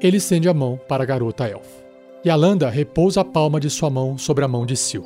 Ele 0.00 0.16
estende 0.16 0.48
a 0.48 0.54
mão 0.54 0.80
para 0.88 1.02
a 1.02 1.06
garota 1.06 1.46
elfa. 1.46 1.84
E 2.24 2.30
Alanda 2.30 2.70
repousa 2.70 3.20
a 3.20 3.24
palma 3.24 3.60
de 3.60 3.68
sua 3.68 3.90
mão 3.90 4.16
sobre 4.16 4.46
a 4.46 4.48
mão 4.48 4.64
de 4.64 4.74
Sil. 4.80 5.04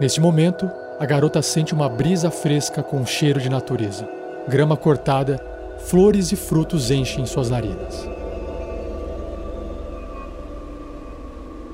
Neste 0.00 0.20
momento, 0.20 0.68
a 1.02 1.04
garota 1.04 1.42
sente 1.42 1.74
uma 1.74 1.88
brisa 1.88 2.30
fresca 2.30 2.80
com 2.80 3.04
cheiro 3.04 3.40
de 3.40 3.48
natureza. 3.48 4.08
Grama 4.46 4.76
cortada, 4.76 5.44
flores 5.86 6.30
e 6.30 6.36
frutos 6.36 6.92
enchem 6.92 7.26
suas 7.26 7.50
narinas. 7.50 8.08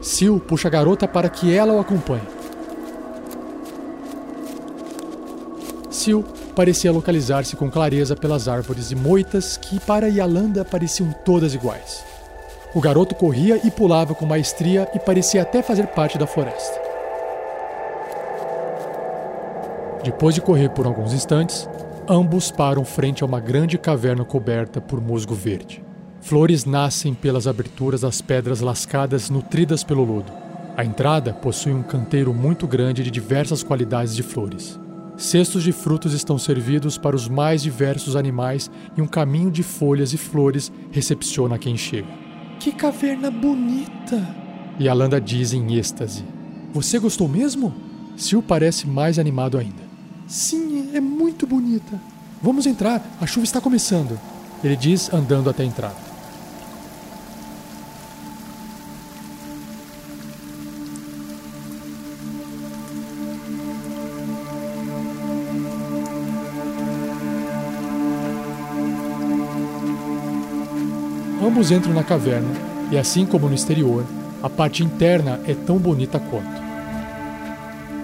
Sil 0.01 0.41
puxa 0.41 0.69
a 0.69 0.71
garota 0.71 1.07
para 1.07 1.29
que 1.29 1.53
ela 1.53 1.75
o 1.75 1.79
acompanhe. 1.79 2.23
Sil 5.93 6.25
parecia 6.57 6.91
localizar-se 6.91 7.55
com 7.55 7.71
clareza 7.71 8.17
pelas 8.17 8.49
árvores 8.49 8.91
e 8.91 8.97
moitas 8.97 9.59
que 9.59 9.79
para 9.79 10.09
Yalanda 10.09 10.65
pareciam 10.65 11.13
todas 11.23 11.53
iguais. 11.53 12.03
O 12.75 12.81
garoto 12.81 13.15
corria 13.15 13.61
e 13.63 13.71
pulava 13.71 14.15
com 14.15 14.25
maestria 14.25 14.89
e 14.95 14.99
parecia 14.99 15.43
até 15.43 15.61
fazer 15.63 15.89
parte 15.89 16.17
da 16.17 16.27
floresta. 16.27 16.78
Depois 20.09 20.35
de 20.35 20.41
correr 20.41 20.71
por 20.71 20.87
alguns 20.87 21.13
instantes, 21.13 21.69
ambos 22.09 22.51
param 22.51 22.83
frente 22.83 23.23
a 23.23 23.27
uma 23.27 23.39
grande 23.39 23.77
caverna 23.77 24.25
coberta 24.25 24.81
por 24.81 25.03
musgo 25.03 25.35
verde. 25.35 25.85
Flores 26.23 26.65
nascem 26.65 27.13
pelas 27.13 27.47
aberturas 27.47 28.01
das 28.01 28.23
pedras 28.23 28.63
lascadas 28.63 29.29
nutridas 29.29 29.85
pelo 29.85 30.03
lodo. 30.03 30.33
A 30.79 30.83
entrada 30.83 31.35
possui 31.35 31.75
um 31.75 31.83
canteiro 31.83 32.33
muito 32.33 32.67
grande 32.67 33.05
de 33.05 33.11
diversas 33.11 33.63
qualidades 33.63 34.17
de 34.17 34.23
flores. 34.23 34.81
Cestos 35.19 35.63
de 35.63 35.73
frutos 35.73 36.15
estão 36.15 36.39
servidos 36.39 36.97
para 36.97 37.15
os 37.15 37.29
mais 37.29 37.63
diversos 37.63 38.17
animais 38.17 38.71
e 38.97 39.03
um 39.03 39.07
caminho 39.07 39.51
de 39.51 39.63
folhas 39.63 40.15
e 40.15 40.17
flores 40.17 40.73
recepciona 40.91 41.59
quem 41.59 41.77
chega. 41.77 42.09
Que 42.59 42.73
caverna 42.73 43.31
bonita! 43.31 44.27
E 44.79 44.89
Alanda 44.89 45.21
diz 45.21 45.53
em 45.53 45.77
êxtase. 45.77 46.25
Você 46.73 46.99
gostou 46.99 47.29
mesmo? 47.29 47.75
Sil 48.17 48.41
parece 48.41 48.87
mais 48.87 49.19
animado 49.19 49.59
ainda. 49.59 49.88
Sim, 50.29 50.91
é 50.95 51.01
muito 51.01 51.47
bonita. 51.47 51.99
Vamos 52.43 52.67
entrar, 52.67 53.03
a 53.19 53.27
chuva 53.27 53.45
está 53.45 53.63
começando. 53.63 54.21
Ele 54.63 54.77
diz 54.77 55.13
andando 55.13 55.49
até 55.49 55.63
a 55.63 55.67
entrada. 55.67 55.97
Ambos 71.43 71.71
entram 71.71 71.95
na 71.95 72.05
caverna 72.05 72.51
e, 72.93 72.99
assim 72.99 73.25
como 73.25 73.49
no 73.49 73.55
exterior, 73.55 74.05
a 74.43 74.51
parte 74.51 74.85
interna 74.85 75.41
é 75.47 75.55
tão 75.55 75.79
bonita 75.79 76.21
quanto. 76.21 76.68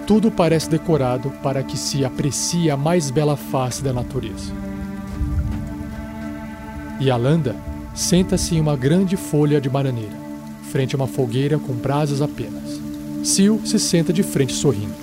Tudo 0.07 0.29
parece 0.29 0.69
decorado 0.69 1.31
para 1.41 1.63
que 1.63 1.77
se 1.77 2.05
aprecie 2.05 2.69
a 2.69 2.77
mais 2.77 3.09
bela 3.09 3.35
face 3.35 3.83
da 3.83 3.91
natureza. 3.91 4.53
E 6.99 7.09
Alanda 7.09 7.55
senta-se 7.93 8.55
em 8.55 8.61
uma 8.61 8.75
grande 8.75 9.17
folha 9.17 9.59
de 9.59 9.69
bananeira, 9.69 10.15
frente 10.71 10.95
a 10.95 10.97
uma 10.97 11.07
fogueira 11.07 11.57
com 11.57 11.73
brasas 11.73 12.21
apenas. 12.21 12.79
Sil 13.25 13.57
se 13.65 13.79
senta 13.79 14.13
de 14.13 14.21
frente 14.21 14.53
sorrindo. 14.53 14.93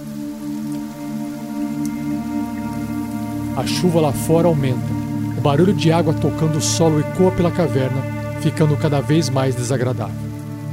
A 3.56 3.66
chuva 3.66 4.00
lá 4.00 4.12
fora 4.12 4.46
aumenta. 4.46 5.02
O 5.36 5.40
barulho 5.40 5.74
de 5.74 5.90
água 5.90 6.14
tocando 6.14 6.58
o 6.58 6.62
solo 6.62 7.00
ecoa 7.00 7.32
pela 7.32 7.50
caverna 7.50 8.22
ficando 8.42 8.76
cada 8.76 9.00
vez 9.00 9.30
mais 9.30 9.54
desagradável. 9.54 10.14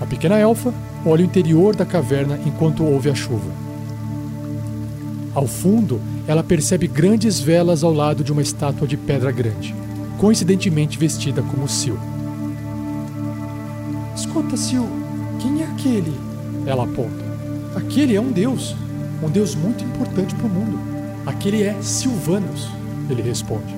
A 0.01 0.05
pequena 0.05 0.39
elfa 0.39 0.73
olha 1.05 1.21
o 1.21 1.25
interior 1.25 1.75
da 1.75 1.85
caverna 1.85 2.39
enquanto 2.45 2.83
ouve 2.83 3.09
a 3.09 3.15
chuva. 3.15 3.68
Ao 5.33 5.45
fundo, 5.45 6.01
ela 6.27 6.43
percebe 6.43 6.87
grandes 6.87 7.39
velas 7.39 7.83
ao 7.83 7.93
lado 7.93 8.23
de 8.23 8.31
uma 8.31 8.41
estátua 8.41 8.87
de 8.87 8.97
pedra 8.97 9.31
grande, 9.31 9.75
coincidentemente 10.17 10.97
vestida 10.97 11.41
como 11.41 11.67
Sil. 11.69 11.97
Escuta, 14.15 14.57
Sil, 14.57 14.83
quem 15.39 15.61
é 15.61 15.65
aquele? 15.65 16.13
Ela 16.65 16.83
aponta. 16.83 17.29
Aquele 17.75 18.15
é 18.15 18.21
um 18.21 18.31
deus, 18.31 18.75
um 19.23 19.29
deus 19.29 19.53
muito 19.53 19.83
importante 19.83 20.33
para 20.33 20.47
o 20.47 20.49
mundo. 20.49 20.79
Aquele 21.25 21.63
é 21.63 21.75
Silvanus, 21.81 22.67
ele 23.09 23.21
responde. 23.21 23.77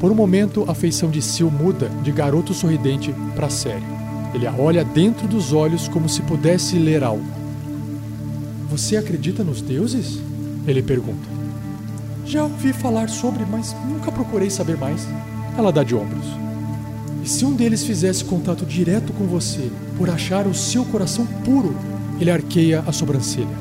Por 0.00 0.10
um 0.10 0.14
momento, 0.14 0.64
a 0.66 0.74
feição 0.74 1.08
de 1.10 1.22
Sil 1.22 1.48
muda 1.50 1.88
de 2.02 2.10
garoto 2.10 2.52
sorridente 2.52 3.14
para 3.36 3.48
sério. 3.48 3.86
Ele 4.34 4.46
a 4.46 4.52
olha 4.52 4.84
dentro 4.84 5.28
dos 5.28 5.52
olhos 5.52 5.88
como 5.88 6.08
se 6.08 6.22
pudesse 6.22 6.78
ler 6.78 7.04
algo. 7.04 7.39
Você 8.70 8.96
acredita 8.96 9.42
nos 9.42 9.60
deuses? 9.60 10.20
Ele 10.64 10.80
pergunta. 10.80 11.28
Já 12.24 12.44
ouvi 12.44 12.72
falar 12.72 13.08
sobre, 13.08 13.44
mas 13.44 13.74
nunca 13.88 14.12
procurei 14.12 14.48
saber 14.48 14.76
mais. 14.76 15.08
Ela 15.58 15.72
dá 15.72 15.82
de 15.82 15.92
ombros. 15.96 16.24
E 17.24 17.28
se 17.28 17.44
um 17.44 17.52
deles 17.52 17.82
fizesse 17.82 18.24
contato 18.24 18.64
direto 18.64 19.12
com 19.12 19.26
você 19.26 19.68
por 19.98 20.08
achar 20.08 20.46
o 20.46 20.54
seu 20.54 20.84
coração 20.84 21.26
puro? 21.44 21.74
Ele 22.20 22.30
arqueia 22.30 22.84
a 22.86 22.92
sobrancelha. 22.92 23.58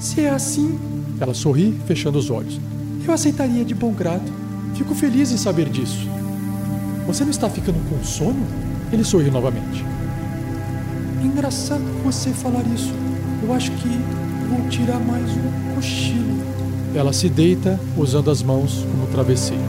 Se 0.00 0.22
é 0.22 0.30
assim, 0.30 0.76
ela 1.20 1.32
sorri, 1.32 1.78
fechando 1.86 2.18
os 2.18 2.30
olhos. 2.30 2.58
Eu 3.06 3.14
aceitaria 3.14 3.64
de 3.64 3.76
bom 3.76 3.92
grado. 3.92 4.28
Fico 4.74 4.92
feliz 4.92 5.30
em 5.30 5.36
saber 5.36 5.68
disso. 5.68 6.08
Você 7.06 7.22
não 7.22 7.30
está 7.30 7.48
ficando 7.48 7.78
com 7.88 8.02
sono? 8.02 8.44
Ele 8.92 9.04
sorriu 9.04 9.30
novamente. 9.30 9.84
Engraçado 11.22 11.84
você 12.02 12.30
falar 12.30 12.66
isso. 12.74 12.92
Eu 13.42 13.54
acho 13.54 13.70
que 13.72 13.88
vou 14.48 14.68
tirar 14.68 15.00
mais 15.00 15.30
um 15.30 15.74
cochilo. 15.74 16.40
Ela 16.94 17.12
se 17.12 17.28
deita 17.28 17.80
usando 17.96 18.30
as 18.30 18.42
mãos 18.42 18.84
como 18.90 19.06
travesseiro. 19.06 19.62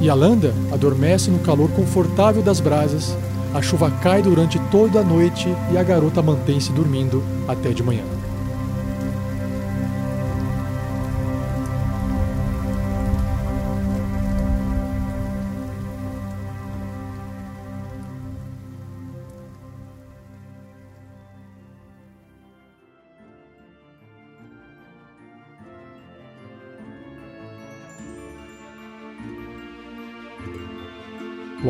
E 0.00 0.10
Alanda 0.10 0.52
adormece 0.72 1.30
no 1.30 1.38
calor 1.38 1.70
confortável 1.70 2.42
das 2.42 2.58
brasas. 2.58 3.16
A 3.54 3.62
chuva 3.62 3.88
cai 4.02 4.20
durante 4.20 4.58
toda 4.70 4.98
a 4.98 5.04
noite 5.04 5.48
e 5.72 5.78
a 5.78 5.82
garota 5.84 6.20
mantém-se 6.20 6.72
dormindo 6.72 7.22
até 7.46 7.70
de 7.70 7.84
manhã. 7.84 8.21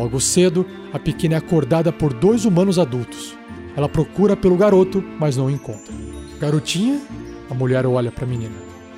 Logo 0.02 0.18
cedo, 0.18 0.66
a 0.92 0.98
pequena 0.98 1.36
é 1.36 1.38
acordada 1.38 1.92
por 1.92 2.12
dois 2.12 2.44
humanos 2.44 2.76
adultos. 2.76 3.38
Ela 3.76 3.88
procura 3.88 4.36
pelo 4.36 4.56
garoto, 4.56 5.00
mas 5.16 5.36
não 5.36 5.46
o 5.46 5.50
encontra. 5.50 5.94
Garotinha? 6.40 7.00
A 7.48 7.54
mulher 7.54 7.86
olha 7.86 8.10
para 8.10 8.24
a 8.24 8.28
menina. 8.28 8.56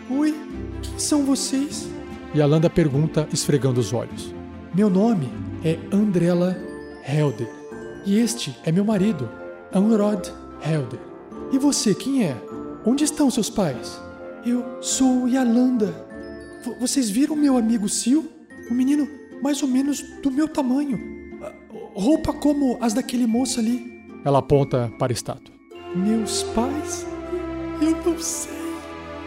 Oi, 0.09 0.35
quem 0.81 0.99
são 0.99 1.27
vocês? 1.27 1.87
E 2.33 2.41
a 2.41 2.47
Landa 2.47 2.71
pergunta, 2.71 3.29
esfregando 3.31 3.81
os 3.81 3.93
olhos. 3.93 4.35
Meu 4.75 4.89
nome 4.89 5.29
é 5.63 5.79
Andrella 5.93 6.57
Helder. 7.07 7.51
E 8.07 8.19
este 8.19 8.57
é 8.65 8.73
meu 8.73 8.83
marido, 8.87 9.29
Anrod 9.75 10.33
Helder. 10.67 11.01
E 11.53 11.59
você, 11.59 11.95
quem 11.95 12.25
é? 12.25 12.35
Onde 12.83 13.05
estão 13.05 13.31
seus 13.31 13.51
pais? 13.51 14.01
Eu 14.47 14.79
sou 14.81 15.29
Yalanda. 15.29 15.95
V 16.65 16.77
vocês 16.81 17.11
viram 17.11 17.37
meu 17.37 17.59
amigo 17.59 17.91
Sil? 17.93 18.25
O 18.71 18.75
menino 18.75 19.07
mais 19.45 19.63
ou 19.63 19.69
menos 19.69 20.03
do 20.23 20.31
meu 20.31 20.49
tamanho. 20.49 20.99
Ah, 21.43 21.53
roupa 21.95 22.33
como 22.33 22.79
as 22.81 22.95
daquele 22.95 23.27
moço 23.27 23.61
ali. 23.61 24.03
Ela 24.25 24.39
aponta 24.39 24.91
para 24.99 25.13
a 25.13 25.15
estátua. 25.15 25.55
Meus 25.95 26.43
pais? 26.43 27.07
Eu 27.83 27.91
não 28.05 28.19
sei. 28.19 28.55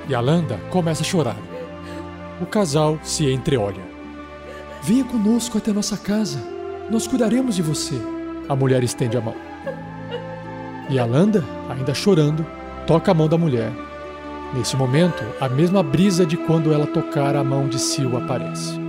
E 0.09 0.15
a 0.15 0.19
Landa 0.19 0.57
começa 0.71 1.03
a 1.03 1.05
chorar. 1.05 1.37
O 2.41 2.47
casal 2.47 2.99
se 3.03 3.31
entreolha. 3.31 3.81
Venha 4.81 5.03
conosco 5.03 5.59
até 5.59 5.71
nossa 5.71 5.95
casa. 5.95 6.39
Nós 6.89 7.05
cuidaremos 7.05 7.55
de 7.55 7.61
você. 7.61 7.95
A 8.49 8.55
mulher 8.55 8.83
estende 8.83 9.17
a 9.17 9.21
mão. 9.21 9.35
E 10.89 10.97
a 10.97 11.05
Landa, 11.05 11.45
ainda 11.69 11.93
chorando, 11.93 12.43
toca 12.87 13.11
a 13.11 13.13
mão 13.13 13.27
da 13.27 13.37
mulher 13.37 13.71
Nesse 14.53 14.77
momento, 14.77 15.23
a 15.41 15.49
mesma 15.49 15.83
brisa 15.83 16.25
de 16.25 16.37
quando 16.37 16.73
ela 16.73 16.87
tocar 16.87 17.35
a 17.35 17.43
mão 17.43 17.67
de 17.67 17.77
Sil 17.77 18.15
aparece. 18.15 18.86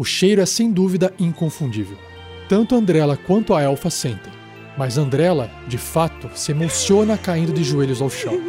O 0.00 0.04
cheiro 0.06 0.40
é 0.40 0.46
sem 0.46 0.72
dúvida 0.72 1.12
inconfundível. 1.18 1.98
Tanto 2.48 2.74
Andrela 2.74 3.18
quanto 3.18 3.52
a 3.52 3.60
elfa 3.60 3.90
sentem. 3.90 4.32
Mas 4.74 4.96
Andrela, 4.96 5.50
de 5.68 5.76
fato, 5.76 6.30
se 6.34 6.52
emociona 6.52 7.18
caindo 7.18 7.52
de 7.52 7.62
joelhos 7.62 8.00
ao 8.00 8.08
chão. 8.08 8.40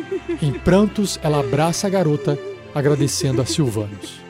Em 0.41 0.53
prantos, 0.53 1.19
ela 1.21 1.41
abraça 1.41 1.87
a 1.87 1.89
garota, 1.89 2.39
agradecendo 2.73 3.41
a 3.41 3.45
Silvanus. 3.45 4.21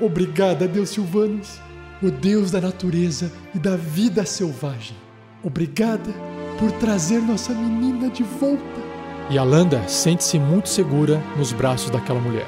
Obrigada, 0.00 0.66
Deus 0.66 0.88
Silvanus, 0.88 1.60
o 2.02 2.10
Deus 2.10 2.50
da 2.50 2.62
natureza 2.62 3.30
e 3.54 3.58
da 3.58 3.76
vida 3.76 4.24
selvagem. 4.24 4.96
Obrigada 5.42 6.14
por 6.58 6.72
trazer 6.72 7.20
nossa 7.20 7.52
menina 7.52 8.08
de 8.08 8.22
volta. 8.22 8.80
E 9.28 9.36
Alanda 9.36 9.86
sente-se 9.86 10.38
muito 10.38 10.70
segura 10.70 11.22
nos 11.36 11.52
braços 11.52 11.90
daquela 11.90 12.20
mulher. 12.20 12.46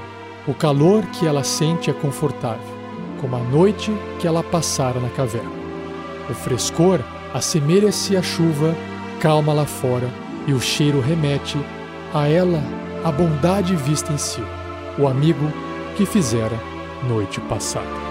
O 0.49 0.55
calor 0.55 1.05
que 1.09 1.27
ela 1.27 1.45
sente 1.45 1.91
é 1.91 1.93
confortável, 1.93 2.70
como 3.21 3.37
a 3.37 3.41
noite 3.41 3.93
que 4.19 4.27
ela 4.27 4.43
passara 4.43 4.99
na 4.99 5.11
caverna. 5.11 5.51
O 6.29 6.35
frescor 6.35 7.01
assemelha-se 7.35 8.17
à 8.17 8.23
chuva 8.23 8.75
calma 9.21 9.53
lá 9.53 9.67
fora 9.67 10.09
e 10.47 10.53
o 10.53 10.61
cheiro 10.61 11.01
remete 11.01 11.59
a 12.15 12.27
ela 12.29 12.63
a 13.05 13.13
bondade 13.13 13.77
vista 13.77 14.13
em 14.13 14.19
si, 14.19 14.43
o 14.99 15.07
amigo 15.07 15.53
que 15.97 16.07
fizera 16.07 16.59
noite 17.09 17.41
passada. 17.43 18.11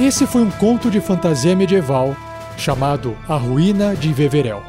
Esse 0.00 0.26
foi 0.26 0.40
um 0.40 0.50
conto 0.50 0.90
de 0.90 0.98
fantasia 0.98 1.54
medieval 1.54 2.16
chamado 2.56 3.16
A 3.28 3.36
Ruína 3.36 3.94
de 3.94 4.12
Veverel, 4.12 4.62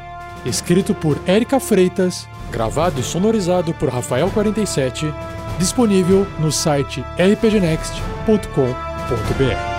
escrito 0.45 0.93
por 0.93 1.17
Érica 1.25 1.59
Freitas, 1.59 2.27
gravado 2.51 2.99
e 2.99 3.03
sonorizado 3.03 3.73
por 3.73 3.89
Rafael47, 3.89 5.11
disponível 5.57 6.27
no 6.39 6.51
site 6.51 7.03
rpgnext.com.br. 7.17 9.70